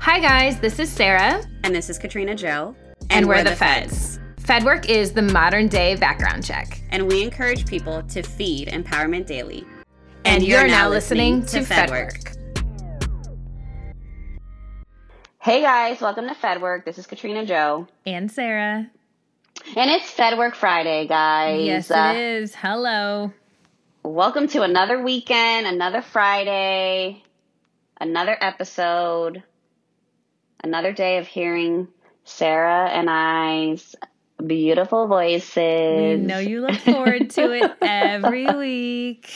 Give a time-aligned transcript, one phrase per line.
[0.00, 1.44] Hi, guys, this is Sarah.
[1.62, 2.74] And this is Katrina Joe.
[3.02, 4.16] And, and we're, we're, the, the feds.
[4.16, 4.46] feds.
[4.46, 6.80] FedWork is the modern day background check.
[6.88, 9.62] And we encourage people to feed Empowerment Daily.
[10.24, 12.12] And, and you're, you're, now listening, listening to, FedWork.
[12.14, 13.46] FedWork.
[15.38, 16.86] Hey guys, welcome to FedWork.
[16.86, 17.86] This is Katrina Joe.
[18.06, 18.90] And Sarah.
[19.76, 21.62] And it's FedWork Friday, guys.
[21.62, 22.54] Yes, uh, it is.
[22.54, 23.34] Hello.
[24.02, 27.22] Welcome to another weekend, another Friday,
[28.00, 29.42] another episode
[30.62, 31.88] another day of hearing
[32.24, 33.94] Sarah and I's
[34.46, 36.20] beautiful voices.
[36.20, 39.32] We know you look forward to it every week.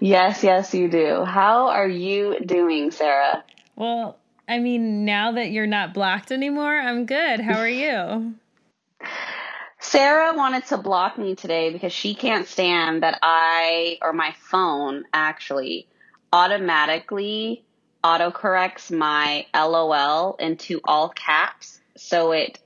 [0.00, 1.24] Yes, yes, you do.
[1.24, 3.44] How are you doing, Sarah?
[3.76, 4.18] Well,
[4.48, 7.40] I mean, now that you're not blocked anymore, I'm good.
[7.40, 8.34] How are you?
[9.80, 15.04] Sarah wanted to block me today because she can't stand that I, or my phone
[15.12, 15.88] actually,
[16.32, 17.64] automatically
[18.04, 21.80] autocorrects my LOL into all caps.
[21.96, 22.58] So it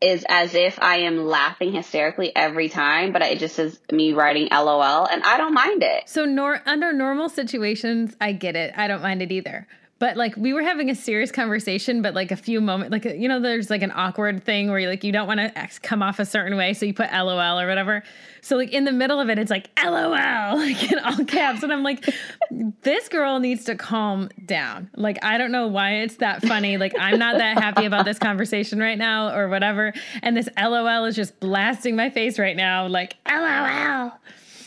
[0.00, 4.48] is as if I am laughing hysterically every time, but it just says me writing
[4.52, 6.08] LOL and I don't mind it.
[6.08, 8.72] So nor- under normal situations, I get it.
[8.76, 9.66] I don't mind it either.
[10.00, 13.28] But like we were having a serious conversation, but like a few moments, like you
[13.28, 16.20] know, there's like an awkward thing where you like you don't want to come off
[16.20, 18.04] a certain way, so you put LOL or whatever.
[18.40, 19.98] So like in the middle of it, it's like LOL,
[20.56, 22.08] like in all caps, and I'm like,
[22.82, 24.88] this girl needs to calm down.
[24.94, 26.76] Like I don't know why it's that funny.
[26.76, 31.06] Like I'm not that happy about this conversation right now or whatever, and this LOL
[31.06, 32.86] is just blasting my face right now.
[32.86, 34.12] Like LOL.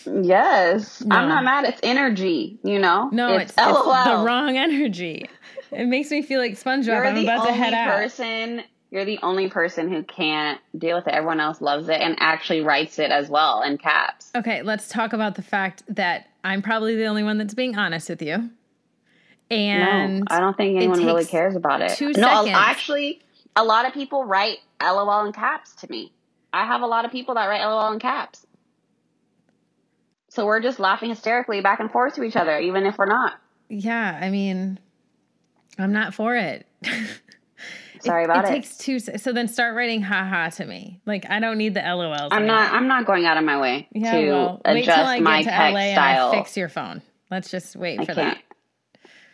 [0.06, 1.16] Yes, no.
[1.16, 1.66] I'm not mad.
[1.66, 3.10] It's energy, you know.
[3.12, 5.26] No, it's, it's, it's the wrong energy.
[5.72, 6.86] It makes me feel like SpongeBob.
[6.86, 7.98] You're I'm about to head out.
[7.98, 11.14] Person, you're the only person who can't deal with it.
[11.14, 14.32] Everyone else loves it and actually writes it as well in caps.
[14.36, 18.10] Okay, let's talk about the fact that I'm probably the only one that's being honest
[18.10, 18.50] with you.
[19.50, 21.92] And no, I don't think anyone really cares about it.
[21.98, 22.52] Two no, seconds.
[22.54, 23.22] actually,
[23.56, 26.12] a lot of people write LOL in caps to me.
[26.54, 28.46] I have a lot of people that write LOL in caps.
[30.32, 33.34] So we're just laughing hysterically back and forth to each other, even if we're not.
[33.68, 34.80] Yeah, I mean,
[35.78, 36.66] I'm not for it.
[38.00, 38.48] Sorry about it.
[38.48, 39.00] It takes two.
[39.00, 41.02] So then start writing haha to me.
[41.06, 42.30] Like I don't need the LOLs.
[42.32, 42.72] I'm not.
[42.72, 45.44] I'm not going out of my way yeah, to well, adjust wait till I my
[45.44, 46.32] get to LA style.
[46.32, 47.02] Fix your phone.
[47.30, 48.38] Let's just wait I for can't.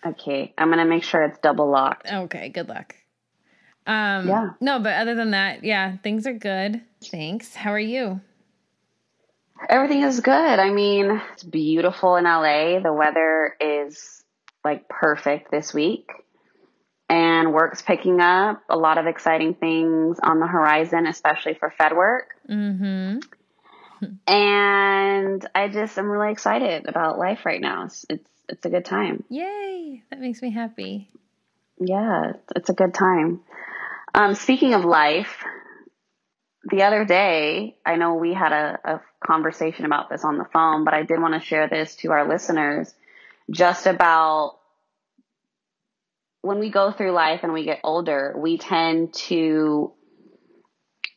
[0.02, 0.10] that.
[0.14, 2.12] Okay, I'm gonna make sure it's double locked.
[2.12, 2.96] Okay, good luck.
[3.86, 4.50] Um, yeah.
[4.60, 6.82] No, but other than that, yeah, things are good.
[7.04, 7.54] Thanks.
[7.54, 8.20] How are you?
[9.70, 10.60] Everything is good.
[10.60, 12.80] I mean, it's beautiful in LA.
[12.80, 14.24] The weather is
[14.64, 16.10] like perfect this week.
[17.10, 18.62] And work's picking up.
[18.70, 22.24] A lot of exciting things on the horizon, especially for FedWork.
[22.50, 23.20] Mm-hmm.
[24.28, 27.86] and I just am really excited about life right now.
[27.86, 29.24] It's, it's it's a good time.
[29.30, 30.04] Yay!
[30.10, 31.10] That makes me happy.
[31.80, 33.42] Yeah, it's a good time.
[34.14, 35.44] Um, speaking of life,
[36.70, 40.84] the other day, I know we had a, a conversation about this on the phone,
[40.84, 42.94] but I did want to share this to our listeners
[43.50, 44.58] just about
[46.42, 49.94] when we go through life and we get older, we tend to,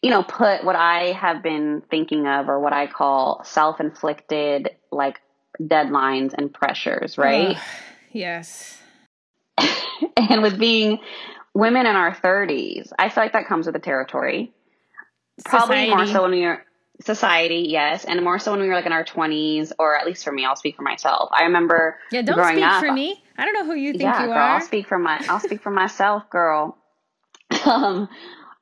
[0.03, 4.71] you know, put what I have been thinking of or what I call self inflicted,
[4.93, 5.21] like
[5.61, 7.57] deadlines and pressures, right?
[8.13, 8.79] yes.
[10.17, 11.01] and with being
[11.55, 14.53] women in our 30s, I feel like that comes with the territory.
[15.45, 15.91] Probably Society.
[15.91, 16.65] more so when you're
[17.03, 20.25] society, yes, and more so when we were like in our twenties, or at least
[20.25, 21.31] for me, I'll speak for myself.
[21.33, 23.23] I remember yeah, don't speak up, for me.
[23.37, 24.51] I don't know who you think yeah, you girl, are.
[24.55, 26.77] I'll speak for my, I'll speak for myself, girl.
[27.67, 28.09] Um,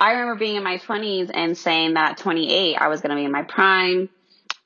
[0.00, 3.17] I remember being in my twenties and saying that at 28, I was going to
[3.17, 4.09] be in my prime.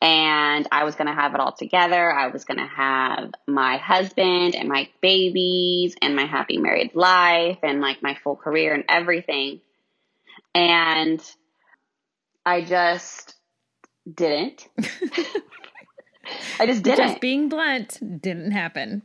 [0.01, 2.13] And I was going to have it all together.
[2.13, 7.59] I was going to have my husband and my babies and my happy married life
[7.63, 9.61] and like my full career and everything.
[10.57, 11.23] And
[12.45, 13.35] I just
[14.13, 14.69] didn't.
[16.59, 17.09] I just didn't.
[17.09, 19.03] Just being blunt, didn't happen.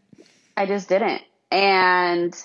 [0.55, 1.21] I just didn't.
[1.51, 2.35] And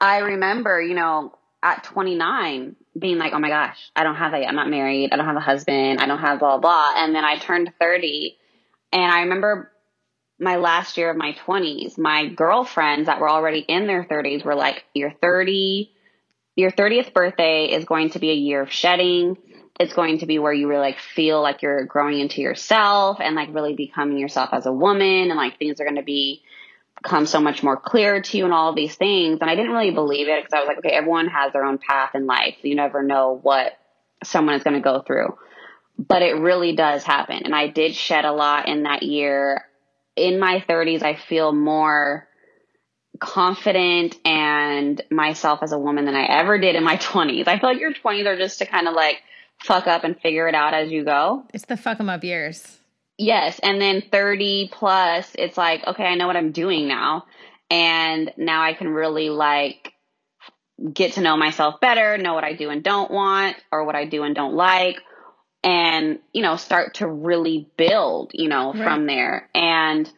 [0.00, 4.46] I remember, you know, at 29 being like, oh my gosh, I don't have a,
[4.46, 5.10] I'm not married.
[5.12, 6.00] I don't have a husband.
[6.00, 6.92] I don't have blah, blah.
[6.96, 8.36] And then I turned 30
[8.92, 9.70] and I remember
[10.38, 14.54] my last year of my 20s, my girlfriends that were already in their 30s were
[14.54, 15.90] like, you're 30,
[16.56, 19.36] your 30th birthday is going to be a year of shedding
[19.78, 23.36] it's going to be where you really like feel like you're growing into yourself and
[23.36, 26.42] like really becoming yourself as a woman and like things are going to be
[27.02, 29.38] become so much more clear to you and all these things.
[29.40, 31.78] And i didn't really believe it because i was like okay everyone has their own
[31.78, 32.56] path in life.
[32.62, 33.72] You never know what
[34.24, 35.36] someone is going to go through.
[35.98, 37.42] But it really does happen.
[37.44, 39.64] And i did shed a lot in that year.
[40.16, 42.26] In my 30s i feel more
[43.18, 47.48] confident and myself as a woman than I ever did in my 20s.
[47.48, 49.22] I feel like your 20s are just to kind of like
[49.62, 51.44] fuck up and figure it out as you go.
[51.52, 52.78] It's the fuck them up years.
[53.18, 53.58] Yes.
[53.62, 57.24] And then 30 plus, it's like, okay, I know what I'm doing now.
[57.70, 59.92] And now I can really like
[60.92, 64.04] get to know myself better, know what I do and don't want, or what I
[64.04, 64.98] do and don't like,
[65.62, 68.84] and, you know, start to really build, you know, right.
[68.84, 69.48] from there.
[69.54, 70.10] And,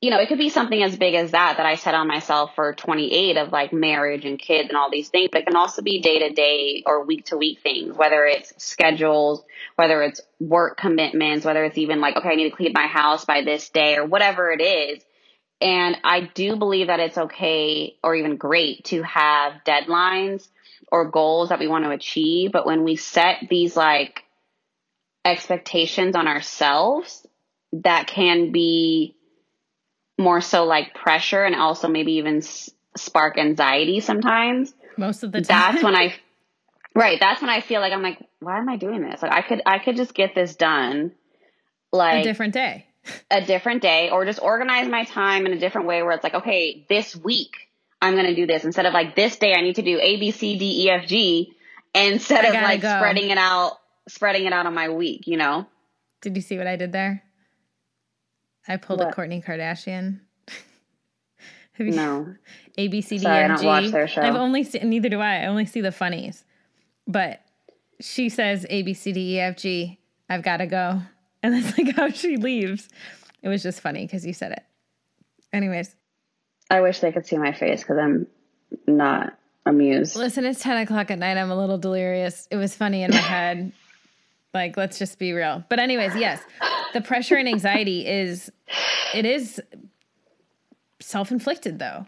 [0.00, 2.54] you know, it could be something as big as that that I set on myself
[2.54, 5.82] for 28 of like marriage and kids and all these things, but it can also
[5.82, 9.42] be day to day or week to week things, whether it's schedules,
[9.74, 13.24] whether it's work commitments, whether it's even like, okay, I need to clean my house
[13.24, 15.02] by this day or whatever it is.
[15.60, 20.46] And I do believe that it's okay or even great to have deadlines
[20.92, 22.52] or goals that we want to achieve.
[22.52, 24.22] But when we set these like
[25.24, 27.26] expectations on ourselves,
[27.72, 29.16] that can be
[30.18, 34.74] more so like pressure and also maybe even s- spark anxiety sometimes.
[34.96, 35.74] Most of the time.
[35.74, 36.14] That's when I,
[36.94, 37.18] right.
[37.20, 39.22] That's when I feel like I'm like, why am I doing this?
[39.22, 41.12] Like I could, I could just get this done.
[41.92, 42.86] Like a different day,
[43.30, 46.34] a different day, or just organize my time in a different way where it's like,
[46.34, 47.52] okay, this week
[48.02, 50.18] I'm going to do this instead of like this day I need to do A,
[50.18, 51.52] B, C, D, E, F, G
[51.94, 52.94] instead of like go.
[52.96, 53.78] spreading it out,
[54.08, 55.66] spreading it out on my week, you know?
[56.20, 57.22] Did you see what I did there?
[58.68, 59.08] I pulled what?
[59.08, 60.20] a Kourtney Kardashian.
[61.72, 62.34] Have you, no.
[62.78, 63.66] A B C D Sorry, F G.
[63.66, 64.22] I don't watch their show.
[64.22, 65.42] I've only seen neither do I.
[65.42, 66.44] I only see the funnies.
[67.06, 67.40] But
[68.00, 69.98] she says A B C D E F G.
[70.28, 71.00] I've got to go,
[71.42, 72.88] and that's like how she leaves.
[73.42, 74.62] It was just funny because you said it.
[75.52, 75.94] Anyways,
[76.70, 78.26] I wish they could see my face because I'm
[78.86, 80.16] not amused.
[80.16, 81.38] Listen, it's ten o'clock at night.
[81.38, 82.46] I'm a little delirious.
[82.50, 83.72] It was funny in my head.
[84.54, 85.64] Like, let's just be real.
[85.68, 86.40] But anyways, yes,
[86.92, 88.50] the pressure and anxiety is
[89.14, 89.60] it is
[91.00, 92.06] self-inflicted though.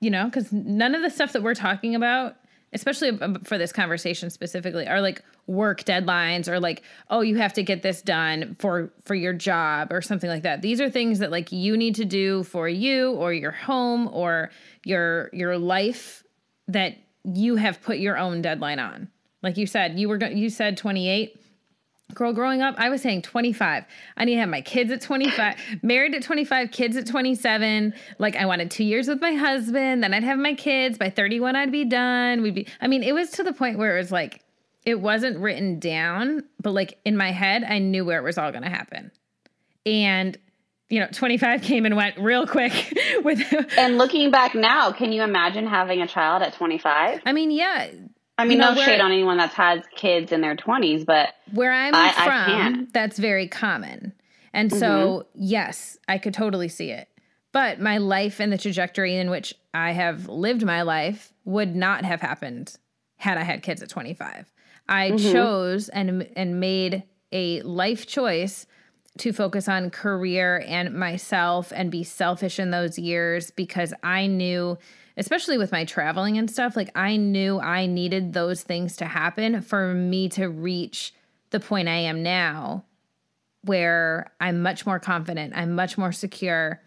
[0.00, 2.36] You know, cuz none of the stuff that we're talking about,
[2.72, 7.62] especially for this conversation specifically, are like work deadlines or like, oh, you have to
[7.62, 10.62] get this done for for your job or something like that.
[10.62, 14.50] These are things that like you need to do for you or your home or
[14.84, 16.22] your your life
[16.68, 19.08] that you have put your own deadline on.
[19.42, 21.40] Like you said, you were you said 28
[22.14, 23.84] Girl, growing up, I was saying 25.
[24.16, 27.92] I need to have my kids at 25, married at 25, kids at 27.
[28.18, 30.98] Like, I wanted two years with my husband, then I'd have my kids.
[30.98, 32.42] By 31, I'd be done.
[32.42, 34.42] We'd be, I mean, it was to the point where it was like,
[34.84, 38.52] it wasn't written down, but like in my head, I knew where it was all
[38.52, 39.10] going to happen.
[39.84, 40.38] And,
[40.88, 42.72] you know, 25 came and went real quick
[43.24, 43.42] with.
[43.76, 47.20] and looking back now, can you imagine having a child at 25?
[47.26, 47.88] I mean, yeah,
[48.38, 51.34] I mean, you know, no shade on anyone that's had kids in their 20s, but
[51.52, 54.12] where I'm I, from, I that's very common.
[54.52, 54.78] And mm-hmm.
[54.78, 57.08] so, yes, I could totally see it.
[57.52, 62.04] But my life and the trajectory in which I have lived my life would not
[62.04, 62.76] have happened
[63.16, 64.52] had I had kids at 25.
[64.88, 65.32] I mm-hmm.
[65.32, 68.66] chose and and made a life choice
[69.18, 74.78] to focus on career and myself and be selfish in those years because I knew
[75.16, 79.62] especially with my traveling and stuff, like I knew I needed those things to happen
[79.62, 81.14] for me to reach
[81.50, 82.84] the point I am now
[83.62, 86.82] where I'm much more confident, I'm much more secure.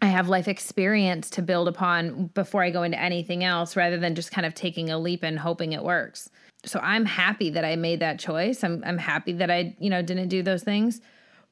[0.00, 4.14] I have life experience to build upon before I go into anything else rather than
[4.14, 6.30] just kind of taking a leap and hoping it works.
[6.64, 8.62] So I'm happy that I made that choice.
[8.62, 11.00] I'm I'm happy that I, you know, didn't do those things.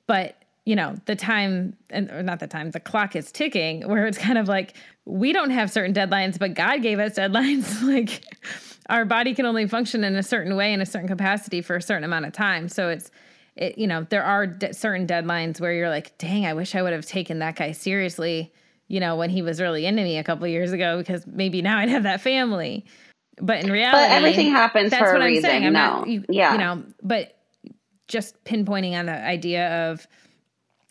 [0.07, 4.07] But you know, the time and or not the time, the clock is ticking where
[4.07, 7.83] it's kind of like we don't have certain deadlines, but God gave us deadlines.
[7.87, 8.23] like
[8.89, 11.83] our body can only function in a certain way in a certain capacity for a
[11.83, 12.69] certain amount of time.
[12.69, 13.11] So it's
[13.57, 16.83] it, you know, there are de- certain deadlines where you're like, dang, I wish I
[16.83, 18.53] would have taken that guy seriously,
[18.89, 21.79] you know, when he was really into me a couple years ago, because maybe now
[21.79, 22.85] I'd have that family.
[23.39, 25.51] But in reality, but everything happens that's for what a I'm reason.
[25.51, 25.67] saying.
[25.67, 25.81] I'm no.
[25.81, 27.36] not, you, yeah, you know, but
[28.09, 30.07] just pinpointing on the idea of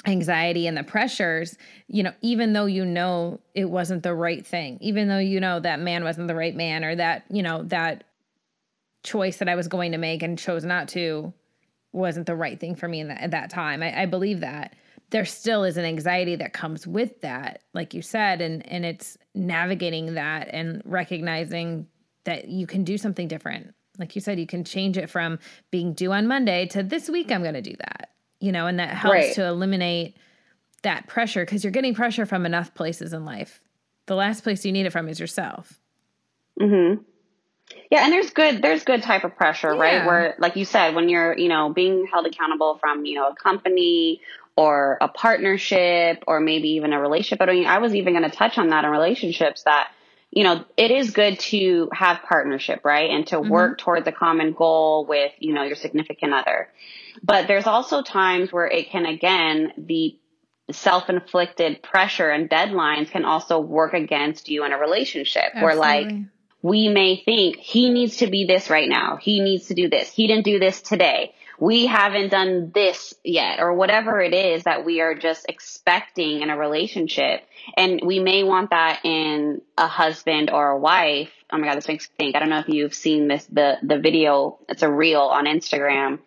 [0.06, 1.58] anxiety and the pressures,
[1.88, 5.60] you know, even though you know it wasn't the right thing, even though you know
[5.60, 8.04] that man wasn't the right man or that, you know, that
[9.04, 11.34] choice that I was going to make and chose not to
[11.92, 13.82] wasn't the right thing for me in that, at that time.
[13.82, 14.76] I, I believe that
[15.12, 19.18] there still is an anxiety that comes with that, like you said, and and it's
[19.34, 21.88] navigating that and recognizing
[22.26, 23.74] that you can do something different.
[24.00, 25.40] Like you said, you can change it from
[25.72, 28.10] being due on Monday to this week I'm going to do that
[28.40, 29.36] you know, and that helps right.
[29.36, 30.16] to eliminate
[30.84, 33.60] that pressure because you're getting pressure from enough places in life.
[34.06, 35.80] The last place you need it from is yourself.
[36.60, 37.04] Mm hmm.
[37.90, 39.82] Yeah, and there's good there's good type of pressure, yeah.
[39.82, 40.06] right?
[40.06, 43.36] Where like you said, when you're, you know, being held accountable from, you know, a
[43.36, 44.22] company
[44.56, 47.40] or a partnership or maybe even a relationship.
[47.40, 49.90] But I, mean, I was even going to touch on that in relationships that
[50.36, 53.10] you know, it is good to have partnership, right?
[53.10, 53.50] And to mm-hmm.
[53.50, 56.68] work towards a common goal with, you know, your significant other.
[57.24, 60.20] But there's also times where it can, again, the
[60.72, 65.64] self-inflicted pressure and deadlines can also work against you in a relationship Absolutely.
[65.64, 66.12] where like,
[66.62, 69.16] we may think he needs to be this right now.
[69.16, 70.12] He needs to do this.
[70.12, 71.34] He didn't do this today.
[71.60, 76.50] We haven't done this yet or whatever it is that we are just expecting in
[76.50, 77.44] a relationship.
[77.78, 81.32] And we may want that in a husband or a wife.
[81.52, 82.36] Oh my God, this makes me think.
[82.36, 84.60] I don't know if you've seen this, the, the video.
[84.68, 86.20] It's a reel on Instagram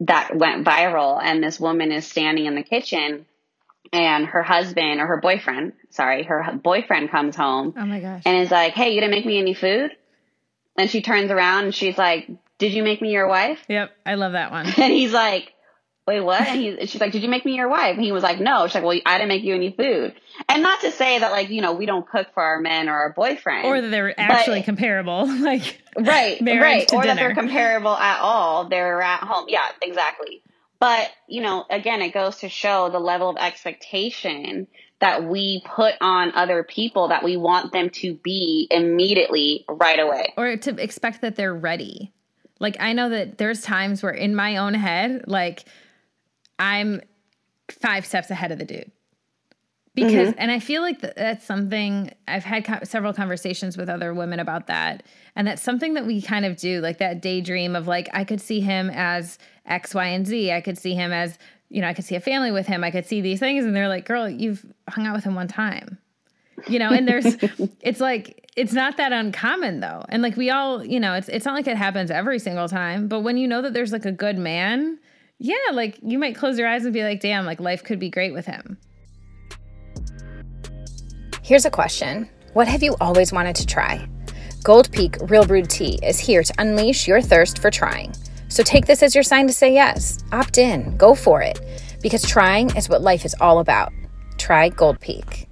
[0.00, 3.26] that went viral and this woman is standing in the kitchen
[3.92, 7.74] and her husband or her boyfriend, sorry, her boyfriend comes home.
[7.76, 8.22] Oh my gosh.
[8.24, 9.94] And is like, "Hey, you didn't make me any food?"
[10.76, 14.14] And she turns around and she's like, "Did you make me your wife?" Yep, I
[14.14, 14.66] love that one.
[14.78, 15.52] And he's like,
[16.06, 18.22] "Wait, what?" And he, she's like, "Did you make me your wife?" And he was
[18.22, 20.14] like, "No." She's like, "Well, I didn't make you any food."
[20.48, 22.94] And not to say that like you know we don't cook for our men or
[22.94, 27.14] our boyfriend, or that they're actually but, comparable, like right, right, or dinner.
[27.14, 28.68] that they're comparable at all.
[28.68, 29.46] They're at home.
[29.48, 30.42] Yeah, exactly.
[30.82, 34.66] But, you know, again, it goes to show the level of expectation
[35.00, 40.34] that we put on other people that we want them to be immediately right away.
[40.36, 42.12] Or to expect that they're ready.
[42.62, 45.64] Like, I know that there's times where in my own head, like,
[46.60, 47.02] I'm
[47.68, 48.92] five steps ahead of the dude.
[49.94, 50.38] Because mm-hmm.
[50.38, 54.68] and i feel like that's something i've had co- several conversations with other women about
[54.68, 55.02] that.
[55.36, 58.40] And that's something that we kind of do like that daydream of like i could
[58.40, 60.50] see him as x y and z.
[60.50, 61.36] I could see him as
[61.68, 62.82] you know i could see a family with him.
[62.84, 63.66] I could see these things.
[63.66, 65.98] And they're like girl you've hung out with him one time
[66.68, 67.36] you know and there's
[67.80, 71.44] it's like it's not that uncommon though and like we all you know it's it's
[71.44, 74.12] not like it happens every single time but when you know that there's like a
[74.12, 74.98] good man
[75.38, 78.10] yeah like you might close your eyes and be like damn like life could be
[78.10, 78.78] great with him
[81.44, 84.08] Here's a question What have you always wanted to try?
[84.62, 88.14] Gold Peak Real Brewed Tea is here to unleash your thirst for trying.
[88.48, 90.22] So take this as your sign to say yes.
[90.30, 91.60] Opt in, go for it,
[92.00, 93.92] because trying is what life is all about.
[94.38, 95.48] Try Gold Peak.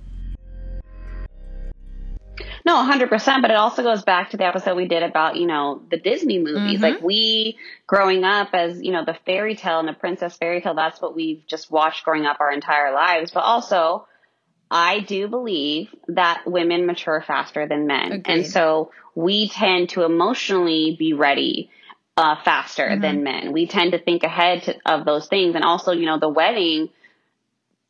[2.64, 3.42] No, 100%.
[3.42, 6.38] But it also goes back to the episode we did about, you know, the Disney
[6.38, 6.80] movies.
[6.80, 6.82] Mm-hmm.
[6.82, 10.74] Like we growing up as, you know, the fairy tale and the princess fairy tale,
[10.74, 13.30] that's what we've just watched growing up our entire lives.
[13.32, 14.06] But also,
[14.70, 18.12] I do believe that women mature faster than men.
[18.12, 18.26] Agreed.
[18.26, 21.70] And so we tend to emotionally be ready
[22.16, 23.00] uh, faster mm-hmm.
[23.00, 23.52] than men.
[23.52, 25.54] We tend to think ahead to, of those things.
[25.54, 26.90] And also, you know, the wedding,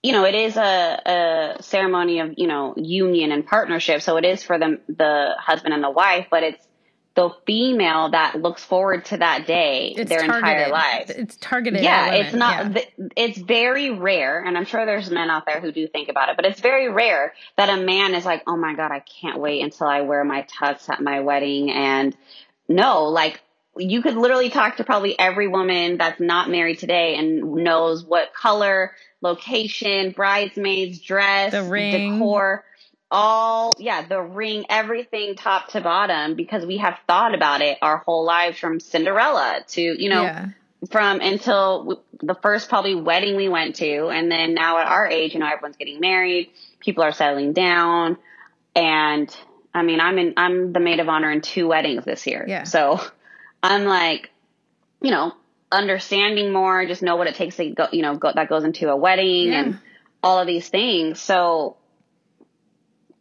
[0.03, 4.03] you know, it is a, a ceremony of, you know, union and partnership.
[4.03, 6.67] So it is for the, the husband and the wife, but it's
[7.15, 10.39] the female that looks forward to that day it's their targeted.
[10.39, 11.11] entire lives.
[11.11, 11.83] It's targeted.
[11.83, 12.77] Yeah, it's not.
[12.77, 13.09] Yeah.
[13.17, 16.37] It's very rare, and I'm sure there's men out there who do think about it,
[16.37, 19.63] but it's very rare that a man is like, "Oh my god, I can't wait
[19.63, 22.17] until I wear my tux at my wedding." And
[22.69, 23.41] no, like
[23.77, 28.33] you could literally talk to probably every woman that's not married today and knows what
[28.35, 32.15] color, location, bridesmaids, dress, the ring.
[32.15, 32.65] decor
[33.11, 37.99] all, yeah, the ring, everything top to bottom because we have thought about it our
[37.99, 40.47] whole lives from Cinderella to, you know, yeah.
[40.91, 44.09] from until the first probably wedding we went to.
[44.09, 48.17] And then now at our age, you know, everyone's getting married, people are settling down.
[48.77, 49.35] And
[49.75, 52.45] I mean, I'm in, I'm the maid of honor in two weddings this year.
[52.47, 52.63] Yeah.
[52.65, 53.01] So
[53.63, 54.31] I'm like,
[55.01, 55.33] you know,
[55.73, 58.91] understanding more, just know what it takes to go, you know, go, that goes into
[58.91, 59.61] a wedding yeah.
[59.61, 59.79] and
[60.23, 61.21] all of these things.
[61.21, 61.77] So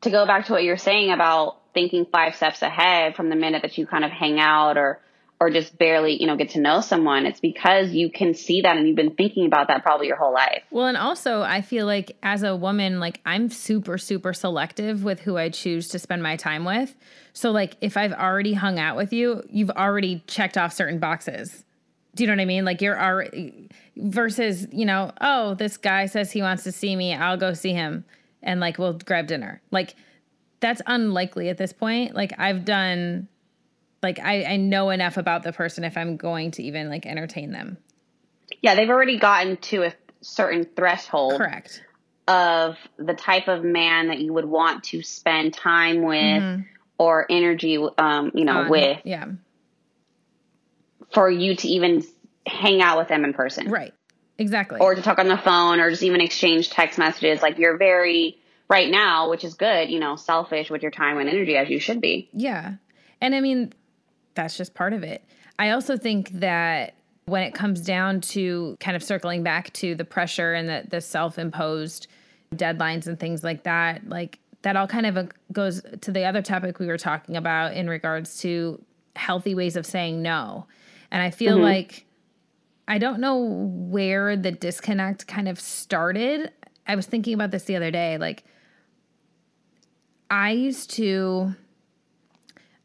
[0.01, 3.62] to go back to what you're saying about thinking five steps ahead from the minute
[3.62, 5.00] that you kind of hang out or
[5.41, 8.75] or just barely, you know, get to know someone, it's because you can see that
[8.75, 10.63] and you've been thinking about that probably your whole life.
[10.70, 15.22] Well, and also I feel like as a woman, like I'm super, super selective with
[15.22, 16.94] who I choose to spend my time with.
[17.32, 21.63] So like if I've already hung out with you, you've already checked off certain boxes.
[22.16, 22.66] Do you know what I mean?
[22.66, 27.13] Like you're already versus, you know, oh, this guy says he wants to see me,
[27.13, 28.04] I'll go see him
[28.42, 29.62] and like we'll grab dinner.
[29.72, 29.96] Like
[30.60, 32.16] that's unlikely at this point.
[32.16, 33.28] Like I've done
[34.01, 37.51] like I, I know enough about the person if I'm going to even like entertain
[37.51, 37.78] them.
[38.62, 41.38] Yeah, they've already gotten to a certain threshold.
[41.38, 41.84] Correct.
[42.28, 46.62] Of the type of man that you would want to spend time with mm-hmm.
[47.00, 49.00] or energy um, you know, with.
[49.04, 49.25] Yeah.
[51.13, 52.04] For you to even
[52.46, 53.70] hang out with them in person.
[53.70, 53.94] Right.
[54.38, 54.80] Exactly.
[54.80, 57.42] Or to talk on the phone or just even exchange text messages.
[57.42, 58.38] Like you're very
[58.70, 61.80] right now, which is good, you know, selfish with your time and energy as you
[61.80, 62.30] should be.
[62.32, 62.75] Yeah.
[63.20, 63.74] And I mean,
[64.36, 65.24] that's just part of it.
[65.58, 66.94] I also think that
[67.25, 71.01] when it comes down to kind of circling back to the pressure and the, the
[71.01, 72.08] self imposed
[72.56, 76.42] deadlines and things like that, like that all kind of uh, goes to the other
[76.42, 78.82] topic we were talking about in regards to
[79.16, 80.66] healthy ways of saying no.
[81.12, 81.63] And I feel mm-hmm.
[81.63, 82.06] like
[82.88, 86.51] I don't know where the disconnect kind of started.
[86.88, 88.18] I was thinking about this the other day.
[88.18, 88.44] Like,
[90.32, 91.54] I used to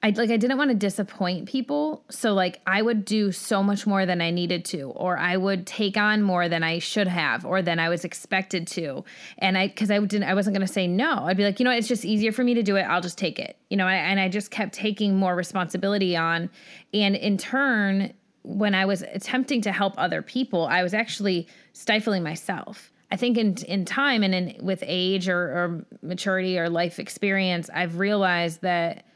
[0.05, 3.87] I like I didn't want to disappoint people, so like I would do so much
[3.87, 7.47] more than I needed to or I would take on more than I should have
[7.47, 9.03] or than I was expected to.
[9.39, 11.25] And I cuz I didn't I wasn't going to say no.
[11.25, 12.83] I'd be like, "You know, it's just easier for me to do it.
[12.83, 16.51] I'll just take it." You know, I, and I just kept taking more responsibility on
[16.93, 22.23] and in turn when I was attempting to help other people, I was actually stifling
[22.23, 22.93] myself.
[23.11, 27.71] I think in in time and in with age or, or maturity or life experience,
[27.73, 29.07] I've realized that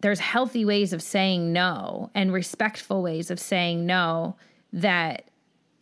[0.00, 4.36] there's healthy ways of saying no and respectful ways of saying no
[4.72, 5.24] that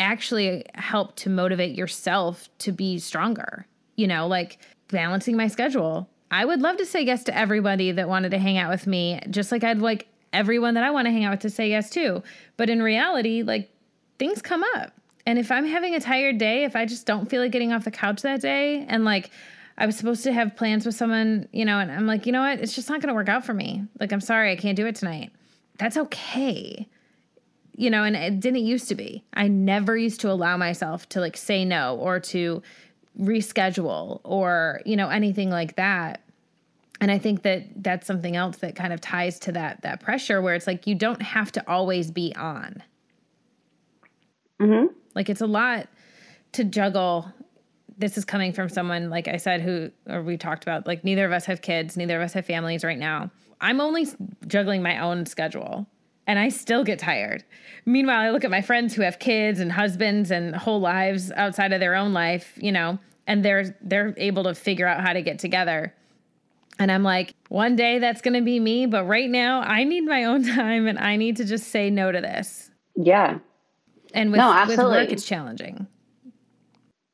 [0.00, 3.66] actually help to motivate yourself to be stronger.
[3.96, 4.58] You know, like
[4.88, 6.08] balancing my schedule.
[6.30, 9.20] I would love to say yes to everybody that wanted to hang out with me,
[9.30, 11.90] just like I'd like everyone that I want to hang out with to say yes
[11.90, 12.22] to.
[12.56, 13.70] But in reality, like
[14.18, 14.92] things come up.
[15.26, 17.84] And if I'm having a tired day, if I just don't feel like getting off
[17.84, 19.30] the couch that day and like
[19.80, 22.40] I was supposed to have plans with someone, you know, and I'm like, you know
[22.40, 22.58] what?
[22.60, 23.84] It's just not going to work out for me.
[24.00, 25.30] Like, I'm sorry, I can't do it tonight.
[25.78, 26.88] That's okay.
[27.76, 29.22] You know, and it didn't used to be.
[29.34, 32.60] I never used to allow myself to like say no or to
[33.20, 36.22] reschedule or, you know, anything like that.
[37.00, 40.42] And I think that that's something else that kind of ties to that that pressure
[40.42, 42.82] where it's like you don't have to always be on.
[44.58, 44.88] Mhm.
[45.14, 45.86] Like it's a lot
[46.52, 47.32] to juggle
[47.98, 51.26] this is coming from someone like I said who or we talked about like neither
[51.26, 53.30] of us have kids, neither of us have families right now.
[53.60, 54.06] I'm only
[54.46, 55.86] juggling my own schedule
[56.26, 57.44] and I still get tired.
[57.86, 61.72] Meanwhile, I look at my friends who have kids and husbands and whole lives outside
[61.72, 65.22] of their own life, you know, and they're they're able to figure out how to
[65.22, 65.92] get together.
[66.78, 70.02] And I'm like, one day that's going to be me, but right now I need
[70.02, 72.70] my own time and I need to just say no to this.
[72.94, 73.38] Yeah.
[74.14, 75.86] And with, no, with work it's challenging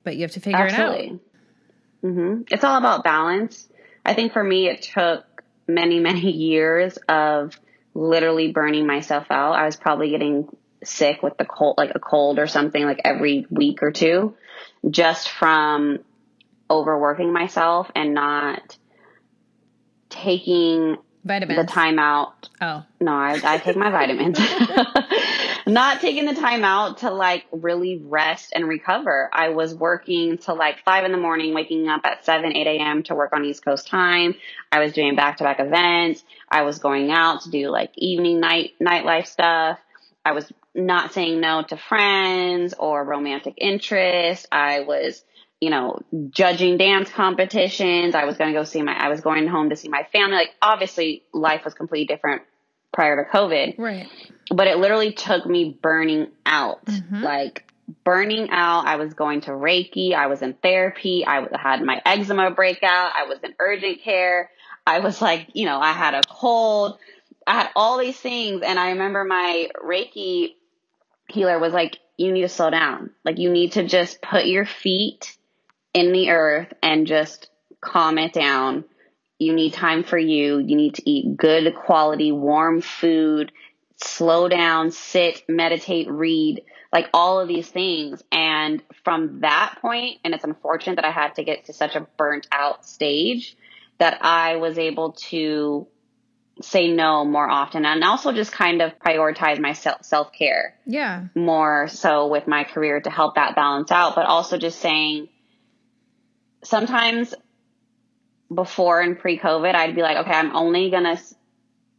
[0.05, 1.07] but you have to figure Absolutely.
[1.07, 1.21] it out.
[2.05, 2.43] Mm-hmm.
[2.51, 3.69] It's all about balance.
[4.05, 5.25] I think for me, it took
[5.67, 7.59] many, many years of
[7.95, 9.53] literally burning myself out.
[9.53, 10.49] I was probably getting
[10.85, 14.37] sick with the cold, like a cold or something, like every week or two,
[14.89, 16.01] just from
[16.71, 18.77] overworking myself and not
[20.11, 21.59] taking vitamins.
[21.59, 22.49] the time out.
[22.61, 22.85] Oh.
[23.01, 24.39] No, I, I take my vitamins.
[25.67, 29.31] not taking the time out to like really rest and recover.
[29.33, 33.03] I was working till like five in the morning, waking up at seven, 8 a.m.
[33.05, 34.35] to work on East Coast time.
[34.71, 36.23] I was doing back to back events.
[36.51, 39.79] I was going out to do like evening night, nightlife stuff.
[40.25, 44.47] I was not saying no to friends or romantic interests.
[44.51, 45.25] I was,
[45.61, 46.01] you know,
[46.31, 48.15] judging dance competitions.
[48.15, 50.37] I was going to go see my, I was going home to see my family.
[50.37, 52.43] Like obviously life was completely different
[52.95, 53.79] prior to COVID.
[53.79, 54.09] Right.
[54.51, 56.85] But it literally took me burning out.
[56.87, 57.23] Mm-hmm.
[57.23, 57.71] Like
[58.05, 58.87] burning out.
[58.87, 60.15] I was going to Reiki.
[60.15, 61.27] I was in therapy.
[61.27, 63.13] I had my eczema breakout.
[63.15, 64.51] I was in urgent care.
[64.87, 66.99] I was like, you know, I had a cold.
[67.47, 68.63] I had all these things.
[68.65, 70.55] And I remember my Reiki
[71.29, 73.11] healer was like, you need to slow down.
[73.25, 75.37] Like, you need to just put your feet
[75.93, 78.85] in the earth and just calm it down
[79.45, 80.59] you need time for you.
[80.59, 83.53] You need to eat good quality, warm food,
[83.97, 88.23] slow down, sit, meditate, read, like all of these things.
[88.33, 92.07] And from that point, and it's unfortunate that I had to get to such a
[92.17, 93.57] burnt out stage
[93.99, 95.87] that I was able to
[96.61, 100.77] say no more often and also just kind of prioritize my self care.
[100.87, 101.27] Yeah.
[101.35, 105.29] More so with my career to help that balance out, but also just saying
[106.63, 107.35] sometimes
[108.53, 111.21] before and pre COVID, I'd be like, okay, I'm only going to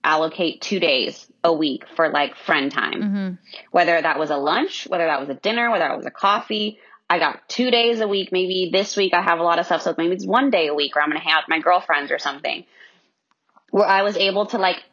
[0.03, 3.01] allocate two days a week for like friend time.
[3.01, 3.33] Mm-hmm.
[3.71, 6.79] Whether that was a lunch, whether that was a dinner, whether that was a coffee.
[7.09, 8.31] I got two days a week.
[8.31, 9.81] Maybe this week I have a lot of stuff.
[9.81, 11.59] So maybe it's one day a week where I'm going to hang out with my
[11.59, 12.65] girlfriends or something.
[13.71, 14.83] Where I was able to like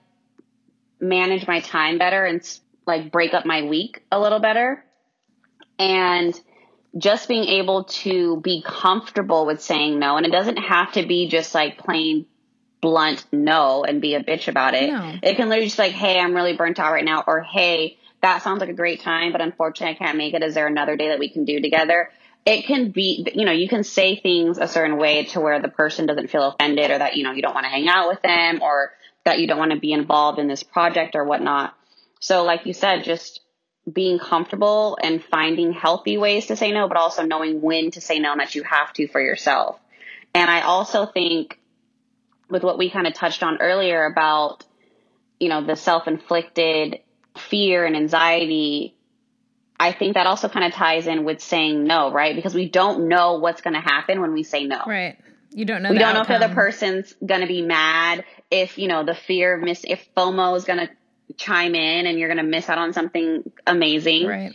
[1.00, 2.42] manage my time better and
[2.86, 4.84] like break up my week a little better.
[5.78, 6.38] And
[6.96, 10.16] just being able to be comfortable with saying no.
[10.16, 12.26] And it doesn't have to be just like plain
[12.80, 14.90] blunt no and be a bitch about it.
[14.90, 15.14] No.
[15.22, 18.42] It can literally just like, hey, I'm really burnt out right now, or hey, that
[18.42, 20.42] sounds like a great time, but unfortunately I can't make it.
[20.42, 22.10] Is there another day that we can do together?
[22.44, 25.68] It can be, you know, you can say things a certain way to where the
[25.68, 28.20] person doesn't feel offended or that, you know, you don't want to hang out with
[28.22, 28.90] them or
[29.24, 31.74] that you don't want to be involved in this project or whatnot.
[32.18, 33.40] So, like you said, just
[33.90, 38.18] being comfortable and finding healthy ways to say no, but also knowing when to say
[38.18, 39.78] no and that you have to for yourself.
[40.34, 41.58] And I also think
[42.48, 44.64] with what we kind of touched on earlier about,
[45.40, 47.00] you know, the self inflicted
[47.36, 48.94] fear and anxiety.
[49.80, 52.36] I think that also kind of ties in with saying no, right?
[52.36, 54.82] Because we don't know what's going to happen when we say no.
[54.86, 55.18] Right.
[55.50, 55.90] You don't know.
[55.90, 59.14] We don't know if the other person's going to be mad, if, you know, the
[59.14, 60.88] fear of miss, if FOMO is going to
[61.36, 64.26] chime in and you're going to miss out on something amazing.
[64.26, 64.52] Right.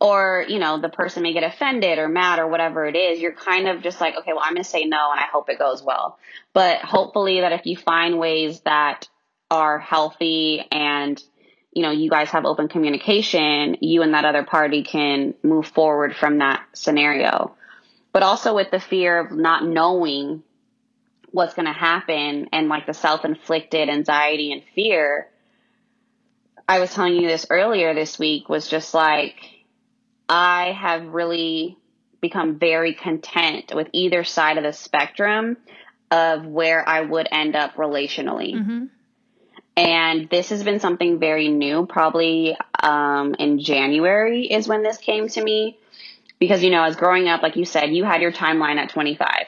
[0.00, 3.20] Or, you know, the person may get offended or mad or whatever it is.
[3.20, 5.48] You're kind of just like, okay, well, I'm going to say no and I hope
[5.48, 6.18] it goes well.
[6.52, 9.08] But hopefully that if you find ways that
[9.50, 11.22] are healthy and,
[11.72, 16.14] you know, you guys have open communication, you and that other party can move forward
[16.14, 17.54] from that scenario.
[18.12, 20.42] But also with the fear of not knowing
[21.34, 25.28] what's going to happen and like the self inflicted anxiety and fear.
[26.68, 29.36] I was telling you this earlier this week was just like,
[30.28, 31.76] I have really
[32.20, 35.58] become very content with either side of the spectrum
[36.10, 38.54] of where I would end up relationally.
[38.54, 38.88] Mhm.
[39.76, 41.84] And this has been something very new.
[41.86, 45.78] Probably um, in January is when this came to me.
[46.38, 49.46] Because, you know, as growing up, like you said, you had your timeline at 25,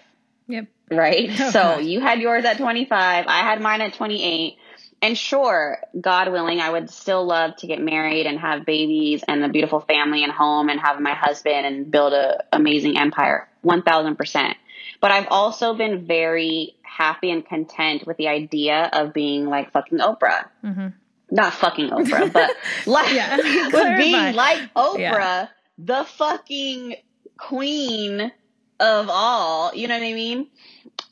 [0.49, 0.67] Yep.
[0.91, 1.29] right?
[1.41, 1.85] Oh, so God.
[1.85, 3.27] you had yours at 25.
[3.27, 4.57] I had mine at 28.
[5.07, 9.45] And sure, God willing, I would still love to get married and have babies and
[9.45, 13.49] a beautiful family and home and have my husband and build an amazing empire.
[13.65, 14.55] 1000%.
[15.01, 19.99] But I've also been very happy and content with the idea of being like fucking
[19.99, 20.47] Oprah.
[20.65, 20.95] Mhm.
[21.31, 22.51] Not fucking Oprah, but
[22.87, 23.97] like Yeah, with clarify.
[23.99, 25.47] being like Oprah, Yeah.
[25.79, 26.97] the fucking
[27.39, 28.33] queen
[28.81, 29.73] of all.
[29.73, 30.49] You know what I mean?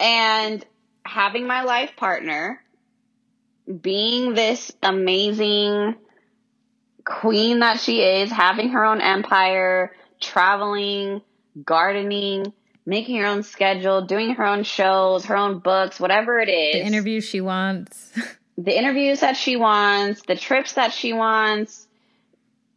[0.00, 0.64] And
[1.04, 2.60] having my life partner,
[3.80, 5.96] being this amazing
[7.04, 11.22] queen that she is, having her own empire, traveling,
[11.64, 12.52] gardening,
[12.86, 16.74] making her own schedule, doing her own shows, her own books, whatever it is.
[16.74, 18.12] The interviews she wants.
[18.58, 21.86] the interviews that she wants, the trips that she wants,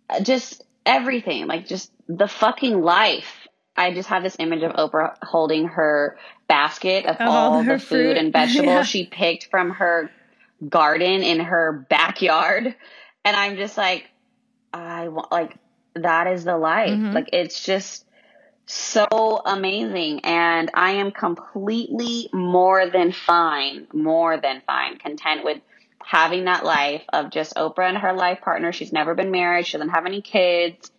[0.09, 3.47] uh, just everything, like just the fucking life.
[3.75, 7.77] I just have this image of Oprah holding her basket of Of all all the
[7.77, 8.83] food and vegetables Yeah.
[8.83, 10.09] she picked from her
[10.67, 12.75] garden in her backyard.
[13.25, 14.09] And I'm just like,
[14.73, 15.57] I want, like,
[15.95, 16.91] that is the life.
[16.91, 17.13] Mhm.
[17.13, 18.05] Like, it's just
[18.65, 20.21] so amazing.
[20.25, 25.59] And I am completely more than fine, more than fine, content with
[26.03, 28.71] having that life of just Oprah and her life partner.
[28.71, 29.67] She's never been married.
[29.67, 30.91] She doesn't have any kids.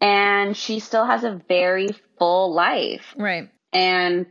[0.00, 3.14] And she still has a very full life.
[3.16, 3.48] right.
[3.72, 4.26] And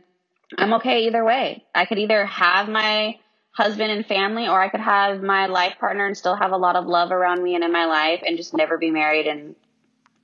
[0.56, 1.64] I'm okay either way.
[1.74, 3.18] I could either have my
[3.52, 6.74] husband and family or I could have my life partner and still have a lot
[6.74, 9.54] of love around me and in my life and just never be married and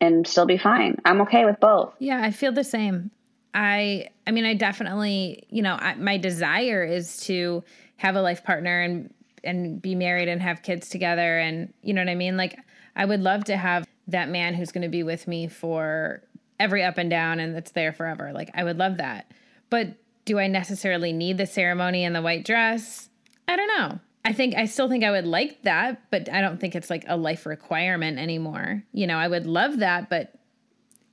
[0.00, 0.96] and still be fine.
[1.04, 1.92] I'm okay with both.
[1.98, 3.10] Yeah, I feel the same.
[3.52, 7.64] I I mean, I definitely, you know, I, my desire is to
[7.96, 9.12] have a life partner and
[9.44, 12.36] and be married and have kids together and you know what I mean?
[12.36, 12.58] Like
[12.96, 16.22] I would love to have that man who's going to be with me for
[16.58, 18.32] every up and down and that's there forever.
[18.32, 19.30] Like I would love that.
[19.70, 23.08] But do I necessarily need the ceremony and the white dress?
[23.48, 23.98] I don't know.
[24.24, 27.04] I think I still think I would like that, but I don't think it's like
[27.08, 28.84] a life requirement anymore.
[28.92, 30.34] You know, I would love that, but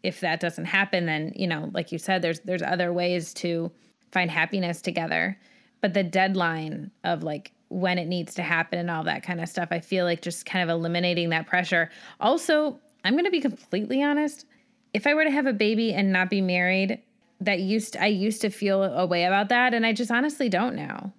[0.06, 3.72] if that doesn't happen then you know like you said there's there's other ways to
[4.12, 5.38] find happiness together
[5.82, 9.50] but the deadline of like when it needs to happen and all that kind of
[9.50, 14.04] stuff i feel like just kind of eliminating that pressure also i'm to be completely
[14.04, 14.46] honest
[14.94, 17.02] if i were to have a baby and not be married
[17.42, 20.76] that used i used to feel a way about that and i just honestly don't
[20.76, 21.12] now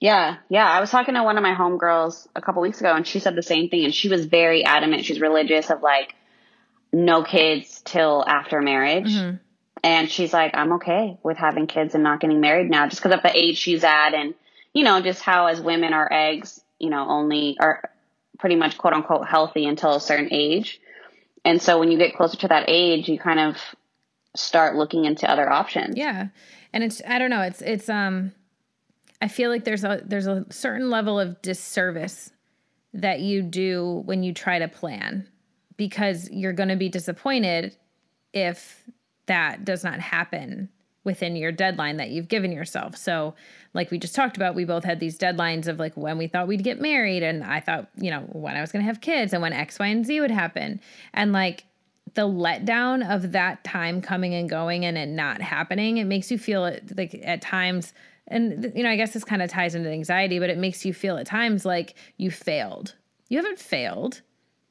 [0.00, 0.66] Yeah, yeah.
[0.68, 3.34] I was talking to one of my homegirls a couple weeks ago and she said
[3.34, 5.04] the same thing and she was very adamant.
[5.04, 6.14] She's religious of like
[6.92, 9.12] no kids till after marriage.
[9.14, 9.40] Mhm.
[9.82, 13.16] And she's like, I'm okay with having kids and not getting married now just because
[13.16, 14.34] of the age she's at and,
[14.72, 17.90] you know, just how as women our eggs, you know, only are
[18.38, 20.80] pretty much quote unquote healthy until a certain age.
[21.44, 23.56] And so when you get closer to that age, you kind of
[24.34, 25.96] start looking into other options.
[25.96, 26.28] Yeah.
[26.72, 28.32] And it's I don't know, it's it's um
[29.20, 32.30] I feel like there's a there's a certain level of disservice
[32.92, 35.26] that you do when you try to plan
[35.76, 37.76] because you're going to be disappointed
[38.32, 38.84] if
[39.26, 40.68] that does not happen
[41.04, 42.96] within your deadline that you've given yourself.
[42.96, 43.34] So,
[43.74, 46.48] like we just talked about, we both had these deadlines of like when we thought
[46.48, 49.32] we'd get married and I thought, you know, when I was going to have kids
[49.32, 50.80] and when X, Y, and Z would happen.
[51.14, 51.64] And like
[52.14, 56.38] the letdown of that time coming and going and it not happening, it makes you
[56.38, 56.62] feel
[56.96, 57.92] like at times
[58.28, 60.92] and you know, I guess this kind of ties into anxiety, but it makes you
[60.92, 62.94] feel at times like you failed.
[63.28, 64.22] You haven't failed.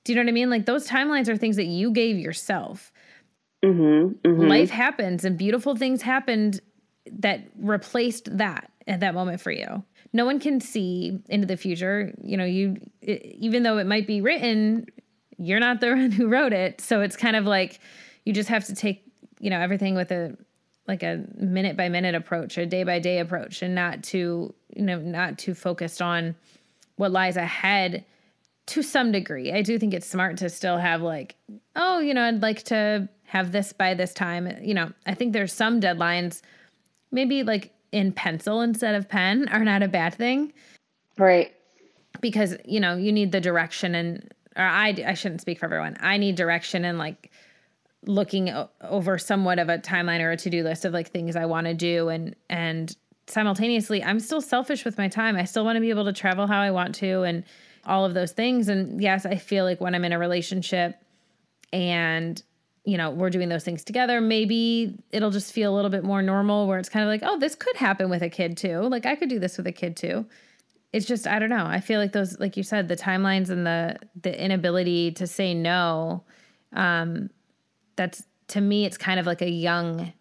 [0.04, 0.50] Do you know what I mean?
[0.50, 2.91] Like those timelines are things that you gave yourself.
[3.63, 4.48] Mm-hmm, mm-hmm.
[4.48, 6.62] Life happens and beautiful things happened
[7.12, 8.72] that replaced that.
[8.88, 9.84] at that moment for you.
[10.13, 12.13] No one can see into the future.
[12.22, 14.86] You know, you even though it might be written,
[15.38, 16.82] you're not the one who wrote it.
[16.82, 17.80] So it's kind of like
[18.26, 19.04] you just have to take,
[19.39, 20.38] you know, everything with a
[20.88, 24.84] like a minute by minute approach, a day by day approach and not too, you
[24.84, 26.36] know, not too focused on
[26.98, 28.06] what lies ahead
[28.67, 29.52] to some degree.
[29.52, 31.36] I do think it's smart to still have like,
[31.76, 34.52] oh, you know, I'd like to have this by this time.
[34.62, 36.41] You know, I think there's some deadlines,
[37.12, 40.54] maybe like in pencil instead of pen, are not a bad thing.
[41.17, 41.54] Right.
[42.21, 45.98] Because, you know, you need the direction and, or I, I shouldn't speak for everyone.
[46.00, 47.32] I need direction and like
[48.08, 51.46] looking over somewhat of a timeline or a to do list of like things I
[51.46, 52.10] want to do.
[52.10, 52.96] And, and
[53.28, 55.36] simultaneously, I'm still selfish with my time.
[55.36, 57.44] I still want to be able to travel how I want to and
[57.86, 58.68] all of those things.
[58.68, 60.96] And yes, I feel like when I'm in a relationship
[61.72, 62.41] and
[62.86, 64.22] you know, we're doing those things together.
[64.22, 67.39] Maybe it'll just feel a little bit more normal where it's kind of like, oh,
[67.39, 68.82] this could happen with a kid too.
[68.82, 70.26] Like I could do this with a kid too.
[70.94, 71.65] It's just I don't know.
[71.65, 75.54] I feel like those like you said the timelines and the the inability to say
[75.54, 76.24] no
[76.74, 77.30] um
[77.95, 80.13] that's to me it's kind of like a young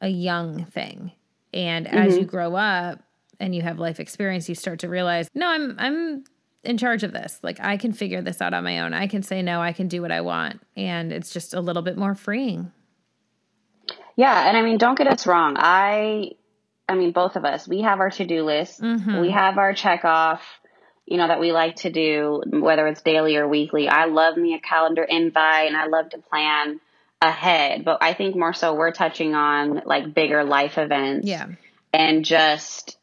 [0.00, 1.12] a young thing.
[1.52, 1.96] And mm-hmm.
[1.96, 3.00] as you grow up
[3.38, 6.24] and you have life experience, you start to realize, no, I'm I'm
[6.62, 7.38] in charge of this.
[7.42, 8.94] Like I can figure this out on my own.
[8.94, 10.60] I can say no, I can do what I want.
[10.76, 12.72] And it's just a little bit more freeing.
[14.16, 15.56] Yeah, and I mean don't get us wrong.
[15.58, 16.32] I
[16.88, 18.80] I mean both of us, we have our to-do list.
[18.80, 19.20] Mm-hmm.
[19.20, 20.42] We have our check off,
[21.06, 23.88] you know, that we like to do whether it's daily or weekly.
[23.88, 26.80] I love me a calendar invite and I love to plan
[27.22, 31.26] ahead, but I think more so we're touching on like bigger life events.
[31.26, 31.48] Yeah.
[31.92, 32.96] And just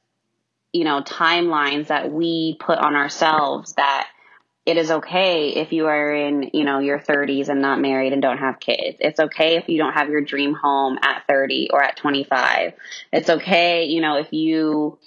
[0.73, 4.09] you know, timelines that we put on ourselves that
[4.65, 8.21] it is okay if you are in, you know, your 30s and not married and
[8.21, 8.97] don't have kids.
[8.99, 12.73] It's okay if you don't have your dream home at 30 or at 25.
[13.13, 14.99] It's okay, you know, if you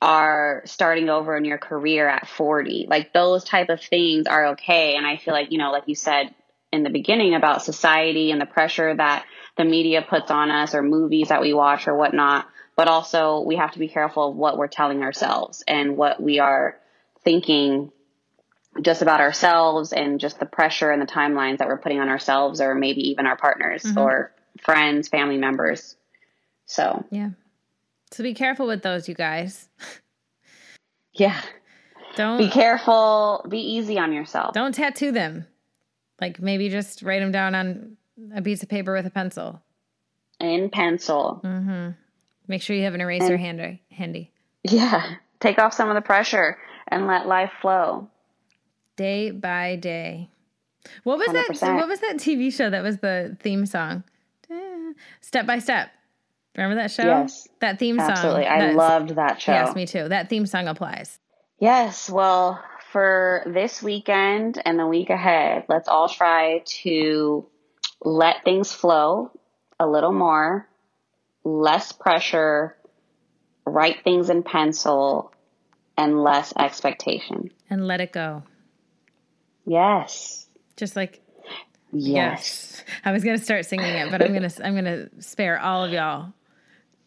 [0.00, 2.86] are starting over in your career at 40.
[2.88, 5.94] Like those type of things are okay and I feel like, you know, like you
[5.94, 6.34] said
[6.74, 9.24] in the beginning about society and the pressure that
[9.56, 13.56] the media puts on us or movies that we watch or whatnot but also we
[13.56, 16.78] have to be careful of what we're telling ourselves and what we are
[17.22, 17.90] thinking
[18.82, 22.60] just about ourselves and just the pressure and the timelines that we're putting on ourselves
[22.60, 23.98] or maybe even our partners mm-hmm.
[23.98, 25.96] or friends, family members.
[26.66, 27.30] So, yeah.
[28.10, 29.68] So be careful with those, you guys.
[31.12, 31.40] yeah.
[32.16, 33.44] Don't be careful.
[33.48, 34.54] Be easy on yourself.
[34.54, 35.46] Don't tattoo them.
[36.20, 37.96] Like maybe just write them down on
[38.34, 39.62] a piece of paper with a pencil.
[40.40, 41.40] In pencil.
[41.44, 41.90] Mm-hmm.
[42.46, 43.82] Make sure you have an eraser and, handy.
[43.90, 44.32] Handy.
[44.62, 48.08] Yeah, take off some of the pressure and let life flow.
[48.96, 50.30] Day by day.
[51.02, 51.60] What was 100%.
[51.60, 51.74] that?
[51.76, 54.04] What was that TV show that was the theme song?
[55.20, 55.90] Step by step.
[56.56, 57.02] Remember that show?
[57.02, 57.48] Yes.
[57.60, 58.10] That theme song.
[58.10, 58.46] Absolutely.
[58.46, 59.52] I loved that show.
[59.52, 60.08] Yes, me too.
[60.08, 61.18] That theme song applies.
[61.58, 62.08] Yes.
[62.08, 62.62] Well,
[62.94, 67.44] for this weekend and the week ahead, let's all try to
[68.00, 69.32] let things flow
[69.80, 70.68] a little more
[71.42, 72.76] less pressure,
[73.66, 75.32] write things in pencil,
[75.98, 77.50] and less expectation.
[77.68, 78.44] And let it go.
[79.66, 80.46] Yes.
[80.76, 81.20] Just like
[81.92, 82.80] yes.
[82.80, 82.84] yes.
[83.04, 86.32] I was gonna start singing it, but I'm gonna I'm gonna spare all of y'all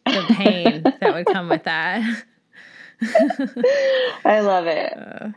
[0.04, 2.24] the pain that would come with that.
[4.26, 4.92] I love it.
[4.92, 5.28] Uh,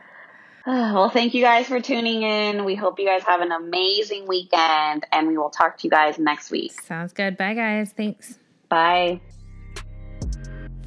[0.66, 2.64] well, thank you guys for tuning in.
[2.64, 6.18] We hope you guys have an amazing weekend, and we will talk to you guys
[6.18, 6.80] next week.
[6.82, 7.36] Sounds good.
[7.36, 7.92] Bye, guys.
[7.96, 8.38] Thanks.
[8.68, 9.20] Bye.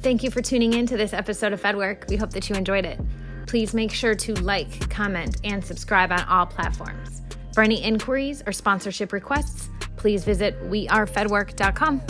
[0.00, 2.08] Thank you for tuning in to this episode of FedWork.
[2.08, 2.98] We hope that you enjoyed it.
[3.46, 7.22] Please make sure to like, comment, and subscribe on all platforms.
[7.52, 12.02] For any inquiries or sponsorship requests, please visit wearefedwork.com.